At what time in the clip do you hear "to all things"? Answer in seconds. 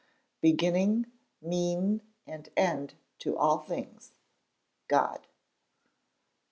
3.19-4.13